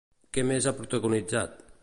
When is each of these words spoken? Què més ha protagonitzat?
Què 0.37 0.45
més 0.51 0.65
ha 0.65 0.73
protagonitzat? 0.79 1.63